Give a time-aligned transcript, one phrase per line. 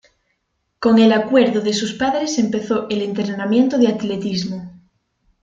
[0.79, 4.73] Con el acuerdo de sus padres, empezó el entrenamiento de atletismo.